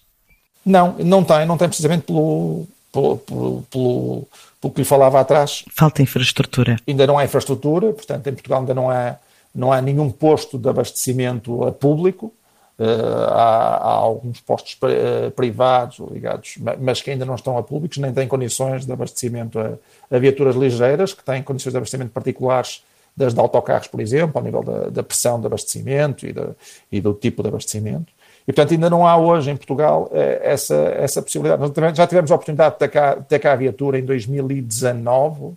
Não, 0.65 0.97
não 0.99 1.25
tem, 1.25 1.45
não 1.45 1.59
tem 1.59 1.69
precisamente 1.69 2.05
pelo, 2.05 2.67
pelo, 2.93 3.19
pelo, 3.19 3.63
pelo, 3.71 4.29
pelo 4.61 4.73
que 4.73 4.81
lhe 4.81 4.87
falava 4.87 5.21
atrás. 5.21 5.65
Falta 5.69 6.01
infraestrutura. 6.01 6.77
Ainda 6.87 7.09
não 7.09 7.19
há 7.19 7.25
infraestrutura, 7.25 7.93
portanto, 7.93 8.29
em 8.29 8.33
Portugal 8.33 8.61
ainda 8.61 8.73
não 8.73 8.89
há, 8.89 9.17
não 9.53 9.73
há 9.73 9.83
nenhum 9.83 10.11
posto 10.11 10.57
de 10.57 10.69
abastecimento 10.69 11.65
a 11.65 11.73
público 11.73 12.33
há, 12.79 13.77
há, 13.77 13.91
alguns 13.91 14.41
postos 14.41 14.77
uh, 14.83 15.31
privados 15.31 15.99
ligados, 16.11 16.59
mas 16.81 17.01
que 17.01 17.11
ainda 17.11 17.25
não 17.25 17.37
estão 17.37 17.57
a 17.57 17.63
públicos, 17.63 17.99
nem 17.99 18.13
têm 18.13 18.27
condições 18.27 18.85
de 18.85 18.93
abastecimento 18.93 19.59
a, 19.61 19.75
a, 20.11 20.19
viaturas 20.19 20.57
ligeiras, 20.57 21.13
que 21.13 21.25
têm 21.25 21.43
condições 21.43 21.73
de 21.73 21.77
abastecimento 21.77 22.11
particulares 22.11 22.83
das 23.17 23.33
de 23.33 23.39
autocarros, 23.39 23.87
por 23.87 24.01
exemplo, 24.01 24.33
ao 24.37 24.43
nível 24.43 24.63
da, 24.63 24.89
da 24.89 25.03
pressão 25.03 25.41
de 25.41 25.47
abastecimento 25.47 26.27
e, 26.27 26.33
de, 26.33 26.49
e, 26.91 27.01
do 27.01 27.15
tipo 27.15 27.43
de 27.43 27.49
abastecimento. 27.49 28.13
E, 28.43 28.53
portanto, 28.53 28.73
ainda 28.73 28.91
não 28.91 29.07
há 29.07 29.17
hoje 29.17 29.53
em 29.53 29.57
Portugal 29.57 30.11
uh, 30.11 30.17
essa, 30.43 30.75
essa 30.75 31.23
possibilidade. 31.23 31.63
Nós 31.63 31.97
já 31.97 32.07
tivemos 32.09 32.33
a 32.33 32.35
oportunidade 32.35 32.75
de 32.75 32.81
ter 32.81 32.89
cá, 32.89 33.17
ter 33.17 33.39
cá 33.39 33.53
a 33.53 33.57
viatura 33.57 34.01
em 34.01 34.05
2019, 34.05 35.53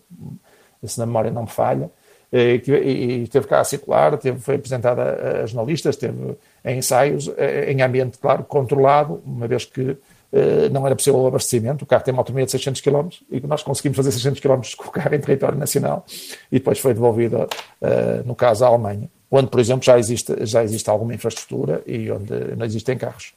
se 0.83 1.00
na 1.00 1.07
memória 1.07 1.31
não 1.31 1.41
me 1.41 1.50
falha, 1.50 1.89
e, 2.31 2.62
e, 2.67 3.24
e 3.24 3.27
teve 3.27 3.48
cá 3.48 3.62
a 3.62 3.63
circular, 3.63 4.17
teve, 4.17 4.39
foi 4.39 4.55
apresentada 4.55 5.01
a, 5.01 5.43
a 5.43 5.46
jornalistas, 5.46 5.96
teve 5.96 6.36
ensaios 6.65 7.31
eh, 7.38 7.72
em 7.72 7.81
ambiente, 7.81 8.17
claro, 8.17 8.43
controlado, 8.43 9.22
uma 9.25 9.48
vez 9.48 9.65
que 9.65 9.98
eh, 10.34 10.67
não 10.69 10.86
era 10.86 10.96
possível 10.96 11.22
o 11.22 11.27
abastecimento. 11.27 11.84
O 11.84 11.86
carro 11.86 12.03
tem 12.03 12.13
uma 12.13 12.22
autonomia 12.22 12.46
de 12.46 12.51
600 12.51 12.81
km 12.81 13.07
e 13.31 13.39
nós 13.41 13.63
conseguimos 13.63 13.96
fazer 13.96 14.12
600 14.12 14.39
km 14.41 14.62
com 14.75 14.89
o 14.89 14.91
carro 14.91 15.15
em 15.15 15.19
território 15.19 15.57
nacional 15.57 16.05
e 16.51 16.60
depois 16.60 16.79
foi 16.79 16.93
devolvido, 16.93 17.48
eh, 17.81 18.22
no 18.25 18.36
caso, 18.36 18.65
à 18.65 18.67
Alemanha, 18.67 19.10
onde, 19.31 19.48
por 19.48 19.60
exemplo, 19.60 19.86
já 19.86 19.98
existe, 19.98 20.34
já 20.46 20.63
existe 20.63 20.89
alguma 20.89 21.13
infraestrutura 21.13 21.81
e 21.86 22.12
onde 22.12 22.34
não 22.57 22.65
existem 22.65 22.98
carros. 22.98 23.34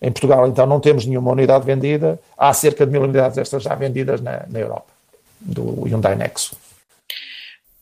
Em 0.00 0.10
Portugal, 0.10 0.46
então, 0.48 0.66
não 0.66 0.80
temos 0.80 1.06
nenhuma 1.06 1.30
unidade 1.30 1.64
vendida. 1.64 2.18
Há 2.36 2.52
cerca 2.52 2.84
de 2.84 2.92
mil 2.92 3.02
unidades 3.02 3.36
destas 3.36 3.62
já 3.62 3.74
vendidas 3.74 4.20
na, 4.20 4.44
na 4.50 4.58
Europa, 4.58 4.86
do 5.40 5.84
Hyundai 5.84 6.14
Nexo 6.14 6.63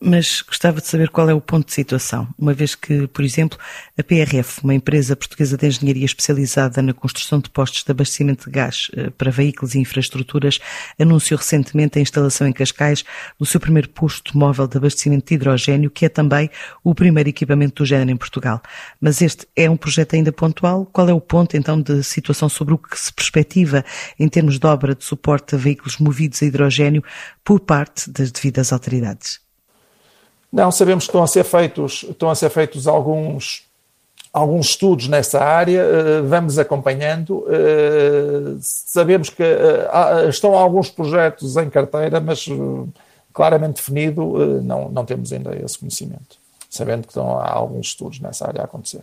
mas 0.05 0.43
gostava 0.43 0.81
de 0.81 0.89
saber 0.89 1.09
qual 1.11 1.31
é 1.31 1.35
o 1.35 1.41
ponto 1.41 1.67
de 1.67 1.73
situação, 1.73 2.27
uma 2.37 2.53
vez 2.53 2.75
que, 2.75 3.07
por 3.07 3.25
exemplo, 3.25 3.57
a 3.97 4.03
PRF, 4.03 4.61
uma 4.65 4.75
empresa 4.75 5.15
portuguesa 5.15 5.57
de 5.57 5.67
engenharia 5.67 6.05
especializada 6.05 6.83
na 6.83 6.93
construção 6.93 7.39
de 7.39 7.49
postos 7.49 7.85
de 7.85 7.91
abastecimento 7.91 8.47
de 8.47 8.51
gás 8.51 8.91
eh, 8.97 9.11
para 9.11 9.31
veículos 9.31 9.77
e 9.77 9.79
infraestruturas, 9.79 10.59
anunciou 10.99 11.39
recentemente 11.39 11.99
a 11.99 12.03
instalação 12.03 12.49
em 12.49 12.53
Cascais 12.53 13.05
do 13.39 13.47
seu 13.47 13.61
primeiro 13.61 13.89
posto 13.91 14.37
móvel 14.37 14.67
de 14.67 14.77
abastecimento 14.77 15.29
de 15.29 15.35
hidrogênio, 15.35 15.91
que 15.91 16.05
é 16.05 16.09
também 16.09 16.51
o 16.83 16.95
primeiro 16.95 17.29
equipamento 17.29 17.83
do 17.83 17.87
género 17.87 18.11
em 18.11 18.17
Portugal. 18.17 18.61
Mas 19.01 19.23
este 19.23 19.47
é 19.55 19.71
um 19.71 19.77
projeto 19.77 20.15
ainda 20.17 20.33
pontual. 20.33 20.85
Qual 20.87 21.09
é 21.09 21.15
o 21.15 21.21
ponto, 21.21 21.57
então, 21.57 21.81
de 21.81 22.03
situação 22.03 22.49
sobre 22.49 22.75
o 22.75 22.79
que 22.79 22.99
se 22.99 23.13
perspectiva 23.13 23.85
em 24.19 24.29
termos 24.29 24.59
de 24.59 24.67
obra 24.67 24.97
de 24.97 25.05
suporte 25.05 25.55
a 25.55 25.59
veículos 25.59 25.99
movidos 25.99 26.43
a 26.43 26.47
hidrogênio 26.47 27.05
por 27.45 27.61
parte 27.61 28.11
das 28.11 28.33
devidas 28.33 28.73
autoridades? 28.73 29.41
Não, 30.53 30.71
sabemos 30.71 31.05
que 31.05 31.09
estão 31.09 31.23
a 31.23 31.27
ser 31.27 31.45
feitos, 31.45 32.05
estão 32.11 32.29
a 32.29 32.35
ser 32.35 32.51
feitos 32.51 32.87
alguns, 32.87 33.67
alguns 34.31 34.71
estudos 34.71 35.09
nessa 35.09 35.43
área, 35.43 35.81
eh, 35.81 36.21
vamos 36.21 36.59
acompanhando. 36.59 37.47
Eh, 37.49 38.59
sabemos 38.61 39.31
que 39.31 39.43
eh, 39.43 40.29
estão 40.29 40.55
alguns 40.55 40.91
projetos 40.91 41.57
em 41.57 41.71
carteira, 41.71 42.21
mas 42.21 42.47
claramente 43.33 43.77
definido, 43.77 44.63
não, 44.63 44.91
não 44.91 45.07
temos 45.07 45.33
ainda 45.33 45.57
esse 45.57 45.79
conhecimento, 45.79 46.37
sabendo 46.69 47.03
que 47.03 47.09
estão, 47.09 47.39
há 47.39 47.51
alguns 47.51 47.87
estudos 47.87 48.21
nessa 48.21 48.47
área 48.47 48.61
a 48.61 48.65
acontecer. 48.65 49.03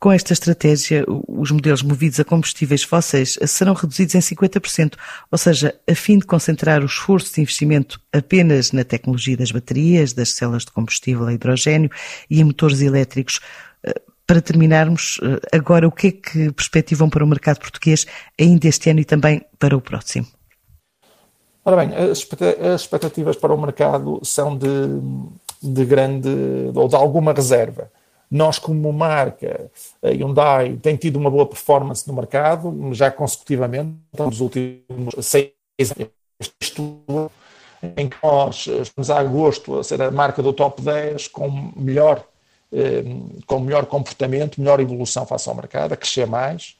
Com 0.00 0.12
esta 0.12 0.32
estratégia, 0.32 1.04
os 1.26 1.50
modelos 1.50 1.82
movidos 1.82 2.20
a 2.20 2.24
combustíveis 2.24 2.82
fósseis 2.82 3.38
serão 3.46 3.72
reduzidos 3.72 4.14
em 4.14 4.18
50%, 4.18 4.94
ou 5.30 5.38
seja, 5.38 5.74
a 5.88 5.94
fim 5.94 6.18
de 6.18 6.26
concentrar 6.26 6.82
o 6.82 6.86
esforço 6.86 7.34
de 7.34 7.40
investimento 7.40 8.00
apenas 8.12 8.72
na 8.72 8.84
tecnologia 8.84 9.36
das 9.36 9.50
baterias, 9.50 10.12
das 10.12 10.30
células 10.30 10.64
de 10.64 10.72
combustível 10.72 11.26
a 11.26 11.32
hidrogênio 11.32 11.90
e 12.28 12.40
em 12.40 12.44
motores 12.44 12.82
elétricos. 12.82 13.40
Eh, 13.82 13.94
para 14.26 14.42
terminarmos, 14.42 15.18
eh, 15.22 15.56
agora 15.56 15.88
o 15.88 15.92
que 15.92 16.08
é 16.08 16.12
que 16.12 16.52
perspectivam 16.52 17.08
para 17.08 17.24
o 17.24 17.26
mercado 17.26 17.60
português 17.60 18.06
ainda 18.38 18.68
este 18.68 18.90
ano 18.90 19.00
e 19.00 19.04
também 19.04 19.42
para 19.58 19.76
o 19.76 19.80
próximo? 19.80 20.26
Ora 21.64 21.76
bem, 21.76 21.96
as 21.96 22.82
expectativas 22.82 23.36
para 23.36 23.54
o 23.54 23.60
mercado 23.60 24.20
são 24.22 24.54
de, 24.54 24.68
de 25.62 25.84
grande 25.86 26.28
ou 26.74 26.86
de 26.88 26.94
alguma 26.94 27.32
reserva. 27.32 27.90
Nós, 28.34 28.58
como 28.58 28.92
marca, 28.92 29.70
a 30.02 30.08
Hyundai 30.08 30.76
tem 30.82 30.96
tido 30.96 31.14
uma 31.20 31.30
boa 31.30 31.46
performance 31.46 32.04
no 32.08 32.14
mercado, 32.14 32.92
já 32.92 33.08
consecutivamente, 33.08 33.94
nos 34.18 34.40
últimos 34.40 35.14
seis 35.24 35.52
anos, 35.96 37.30
em 37.96 38.08
que 38.08 38.16
nós 38.20 38.66
estamos 38.66 39.08
a 39.08 39.20
agosto 39.20 39.78
a 39.78 39.84
ser 39.84 40.02
a 40.02 40.10
marca 40.10 40.42
do 40.42 40.52
top 40.52 40.82
10 40.82 41.28
com 41.28 41.70
melhor, 41.76 42.24
eh, 42.72 43.04
com 43.46 43.60
melhor 43.60 43.86
comportamento, 43.86 44.60
melhor 44.60 44.80
evolução 44.80 45.24
face 45.24 45.48
ao 45.48 45.54
mercado, 45.54 45.92
a 45.92 45.96
crescer 45.96 46.26
mais, 46.26 46.76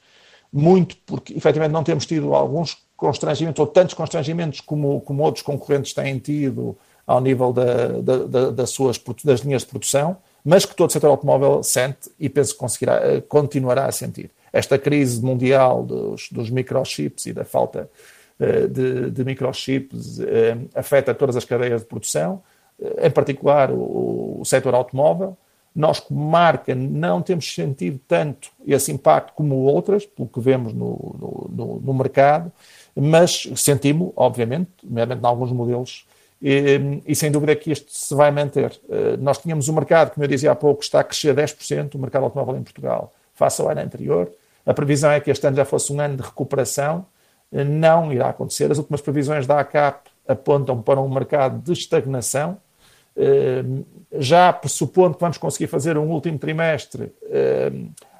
muito 0.51 0.97
porque 1.05 1.35
efetivamente 1.37 1.71
não 1.71 1.85
temos 1.85 2.05
tido 2.05 2.35
alguns 2.35 2.77
constrangimentos, 2.97 3.61
ou 3.61 3.67
tantos 3.67 3.93
constrangimentos 3.93 4.59
como, 4.59 4.99
como 4.99 5.23
outros 5.23 5.41
concorrentes 5.41 5.93
têm 5.93 6.19
tido 6.19 6.77
ao 7.07 7.21
nível 7.21 7.53
da, 7.53 7.87
da, 8.01 8.17
da, 8.25 8.51
das, 8.51 8.71
suas, 8.71 9.01
das 9.23 9.39
linhas 9.39 9.61
de 9.61 9.69
produção, 9.69 10.17
mas 10.45 10.63
que 10.63 10.75
todo 10.75 10.89
o 10.89 10.93
setor 10.93 11.09
automóvel 11.09 11.63
sente 11.63 12.11
e 12.19 12.29
penso 12.29 12.53
que 12.53 12.59
conseguirá, 12.59 12.97
eh, 13.03 13.21
continuará 13.21 13.87
a 13.87 13.91
sentir. 13.91 14.29
Esta 14.53 14.77
crise 14.77 15.19
mundial 15.21 15.83
dos, 15.83 16.29
dos 16.31 16.51
microchips 16.51 17.25
e 17.25 17.33
da 17.33 17.43
falta 17.43 17.89
uh, 18.39 18.67
de, 18.67 19.09
de, 19.09 19.25
microchips 19.25 20.19
uh, 20.19 20.69
afeta 20.75 21.15
todas 21.15 21.35
as 21.35 21.43
cadeias 21.43 21.81
de 21.81 21.87
produção, 21.87 22.43
em 23.01 23.09
particular 23.09 23.71
o, 23.71 24.39
o 24.39 24.45
setor 24.45 24.75
automóvel. 24.75 25.35
Nós, 25.75 25.99
como 25.99 26.23
marca, 26.23 26.73
não 26.73 27.21
temos 27.21 27.53
sentido 27.53 27.99
tanto 28.07 28.49
esse 28.65 28.91
impacto 28.91 29.33
como 29.33 29.55
outras, 29.55 30.05
pelo 30.05 30.29
que 30.29 30.39
vemos 30.39 30.73
no, 30.73 31.49
no, 31.49 31.81
no 31.83 31.93
mercado, 31.93 32.51
mas 32.95 33.49
sentimos, 33.57 34.13
obviamente, 34.15 34.69
nomeadamente 34.83 35.25
em 35.25 35.27
alguns 35.27 35.51
modelos, 35.51 36.05
e, 36.41 37.01
e, 37.07 37.15
sem 37.15 37.31
dúvida 37.31 37.55
que 37.55 37.71
isto 37.71 37.91
se 37.91 38.13
vai 38.13 38.29
manter. 38.31 38.79
Eh, 38.89 39.17
nós 39.17 39.37
tínhamos 39.37 39.69
um 39.69 39.73
mercado, 39.73 40.11
como 40.11 40.23
eu 40.23 40.27
dizia 40.27 40.51
há 40.51 40.55
pouco, 40.55 40.83
está 40.83 40.99
a 40.99 41.03
crescer 41.03 41.33
10%, 41.33 41.95
o 41.95 41.99
mercado 41.99 42.23
automóvel 42.23 42.57
em 42.57 42.63
Portugal, 42.63 43.13
face 43.33 43.61
ao 43.61 43.69
ano 43.69 43.81
anterior. 43.81 44.29
A 44.65 44.73
previsão 44.73 45.11
é 45.11 45.19
que 45.19 45.31
este 45.31 45.45
ano 45.47 45.55
já 45.55 45.65
fosse 45.65 45.91
um 45.93 45.99
ano 45.99 46.17
de 46.17 46.23
recuperação. 46.23 47.05
Eh, 47.51 47.63
não 47.63 48.11
irá 48.11 48.29
acontecer. 48.29 48.71
As 48.71 48.77
últimas 48.77 49.01
previsões 49.01 49.47
da 49.47 49.59
ACAP 49.59 50.09
apontam 50.27 50.81
para 50.81 50.99
um 50.99 51.09
mercado 51.09 51.61
de 51.61 51.71
estagnação. 51.71 52.57
Eh, 53.15 53.63
já 54.19 54.51
pressupondo 54.51 55.15
que 55.15 55.21
vamos 55.21 55.37
conseguir 55.37 55.67
fazer 55.67 55.97
um 55.97 56.09
último 56.09 56.37
trimestre 56.37 57.13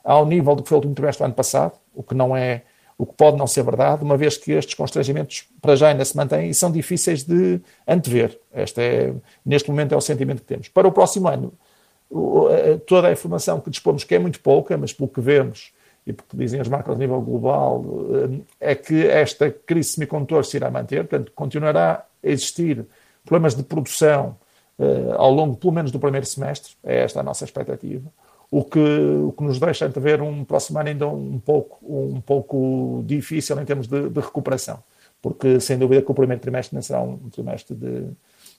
ao 0.03 0.25
nível 0.25 0.55
do 0.55 0.63
que 0.63 0.69
foi 0.69 0.77
o 0.77 0.79
último 0.79 0.95
trimestre 0.95 1.23
do 1.23 1.25
ano 1.25 1.33
passado, 1.33 1.73
o 1.93 2.03
que 2.03 2.13
não 2.13 2.35
é 2.35 2.61
o 2.97 3.05
que 3.05 3.13
pode 3.13 3.37
não 3.37 3.45
ser 3.45 3.63
verdade, 3.63 4.03
uma 4.03 4.15
vez 4.15 4.37
que 4.37 4.51
estes 4.53 4.73
constrangimentos 4.73 5.47
para 5.61 5.75
já 5.75 5.89
ainda 5.89 6.05
se 6.05 6.15
mantêm 6.15 6.49
e 6.49 6.53
são 6.53 6.71
difíceis 6.71 7.23
de 7.23 7.59
antever. 7.87 8.39
Este 8.53 8.81
é, 8.81 9.13
neste 9.45 9.69
momento 9.69 9.93
é 9.93 9.97
o 9.97 10.01
sentimento 10.01 10.41
que 10.41 10.47
temos. 10.47 10.69
Para 10.69 10.87
o 10.87 10.91
próximo 10.91 11.27
ano, 11.27 11.53
toda 12.85 13.09
a 13.09 13.11
informação 13.11 13.59
que 13.59 13.69
dispomos, 13.69 14.03
que 14.03 14.15
é 14.15 14.19
muito 14.19 14.39
pouca, 14.39 14.77
mas 14.77 14.93
pelo 14.93 15.09
que 15.09 15.19
vemos 15.19 15.73
e 16.05 16.13
porque 16.13 16.37
dizem 16.37 16.61
as 16.61 16.67
marcas 16.67 16.95
a 16.95 16.97
nível 16.99 17.19
global, 17.19 17.83
eh, 18.59 18.71
é 18.71 18.75
que 18.75 19.07
esta 19.07 19.49
crise 19.49 19.93
semicondutor 19.93 20.45
se 20.45 20.55
irá 20.55 20.69
manter, 20.69 21.07
portanto, 21.07 21.31
continuará 21.33 22.05
a 22.23 22.27
existir 22.27 22.85
problemas 23.25 23.55
de 23.55 23.63
produção 23.63 24.37
eh, 24.77 25.15
ao 25.15 25.31
longo, 25.31 25.57
pelo 25.57 25.73
menos, 25.73 25.91
do 25.91 25.99
primeiro 25.99 26.25
semestre, 26.27 26.73
é 26.83 26.97
esta 26.99 27.21
a 27.21 27.23
nossa 27.23 27.43
expectativa 27.43 28.03
o 28.51 28.63
que, 28.63 28.79
o 28.79 29.31
que 29.31 29.43
nos 29.43 29.59
deixa 29.59 29.87
ver 29.87 30.21
um 30.21 30.43
próximo 30.43 30.79
ano 30.79 30.89
ainda 30.89 31.07
um 31.07 31.39
pouco, 31.39 31.77
um 31.83 32.21
pouco 32.21 33.03
difícil 33.05 33.59
em 33.59 33.65
termos 33.65 33.87
de, 33.87 34.09
de 34.09 34.19
recuperação, 34.19 34.79
porque 35.21 35.59
sem 35.59 35.77
dúvida 35.77 36.01
que 36.01 36.11
o 36.11 36.15
primeiro 36.15 36.41
trimestre 36.41 36.75
não 36.75 36.81
será 36.81 37.01
um 37.01 37.17
trimestre 37.29 37.75
de, 37.75 38.07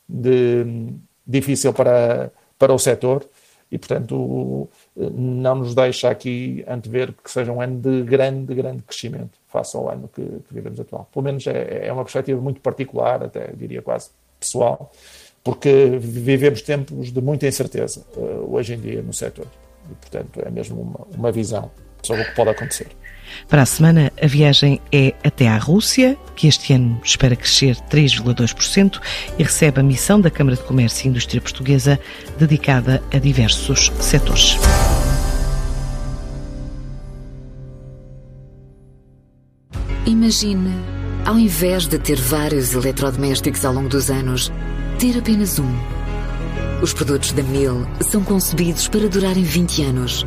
de, 0.08 0.92
difícil 1.26 1.72
para, 1.72 2.30
para 2.58 2.72
o 2.72 2.78
setor 2.78 3.24
e, 3.70 3.78
portanto, 3.78 4.68
não 4.94 5.56
nos 5.56 5.74
deixa 5.74 6.08
aqui 6.08 6.64
antever 6.68 7.12
que 7.12 7.30
seja 7.30 7.52
um 7.52 7.60
ano 7.60 7.80
de 7.80 8.02
grande, 8.02 8.54
grande 8.54 8.82
crescimento 8.82 9.38
face 9.48 9.76
ao 9.76 9.88
ano 9.90 10.08
que, 10.08 10.22
que 10.22 10.54
vivemos 10.54 10.78
atual. 10.78 11.08
Pelo 11.12 11.24
menos 11.24 11.46
é, 11.46 11.86
é 11.86 11.92
uma 11.92 12.04
perspectiva 12.04 12.40
muito 12.40 12.60
particular, 12.60 13.24
até 13.24 13.52
diria 13.56 13.82
quase 13.82 14.10
pessoal, 14.38 14.92
porque 15.42 15.98
vivemos 15.98 16.62
tempos 16.62 17.10
de 17.10 17.20
muita 17.20 17.46
incerteza 17.46 18.04
uh, 18.16 18.54
hoje 18.54 18.74
em 18.74 18.80
dia 18.80 19.02
no 19.02 19.12
setor. 19.12 19.46
E, 19.90 19.94
portanto, 19.94 20.40
é 20.44 20.50
mesmo 20.50 20.80
uma, 20.80 21.06
uma 21.16 21.32
visão 21.32 21.70
sobre 22.02 22.22
o 22.22 22.26
que 22.26 22.34
pode 22.34 22.50
acontecer. 22.50 22.88
Para 23.48 23.62
a 23.62 23.66
semana, 23.66 24.12
a 24.20 24.26
viagem 24.26 24.80
é 24.92 25.14
até 25.24 25.48
à 25.48 25.58
Rússia, 25.58 26.16
que 26.34 26.46
este 26.46 26.72
ano 26.72 27.00
espera 27.02 27.34
crescer 27.34 27.76
3,2% 27.90 29.00
e 29.38 29.42
recebe 29.42 29.80
a 29.80 29.82
missão 29.82 30.20
da 30.20 30.30
Câmara 30.30 30.56
de 30.56 30.62
Comércio 30.62 31.06
e 31.06 31.10
Indústria 31.10 31.40
Portuguesa 31.40 31.98
dedicada 32.38 33.02
a 33.12 33.18
diversos 33.18 33.90
setores. 34.00 34.56
Imagine, 40.06 40.70
ao 41.24 41.36
invés 41.36 41.88
de 41.88 41.98
ter 41.98 42.16
vários 42.16 42.74
eletrodomésticos 42.74 43.64
ao 43.64 43.72
longo 43.72 43.88
dos 43.88 44.08
anos, 44.08 44.52
ter 44.98 45.18
apenas 45.18 45.58
um 45.58 45.95
os 46.82 46.92
produtos 46.92 47.32
da 47.32 47.42
Mil 47.42 47.86
são 48.00 48.22
concebidos 48.22 48.88
para 48.88 49.08
durarem 49.08 49.42
20 49.42 49.82
anos, 49.84 50.26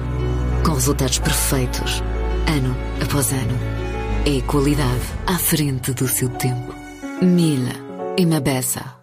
com 0.65 0.73
resultados 0.73 1.19
perfeitos, 1.19 2.03
ano 2.47 2.75
após 3.01 3.31
ano. 3.31 3.57
É 4.25 4.41
qualidade 4.41 5.01
à 5.25 5.37
frente 5.37 5.93
do 5.93 6.07
seu 6.07 6.29
tempo. 6.29 6.73
Mil. 7.21 7.59
Imabessa. 8.17 8.98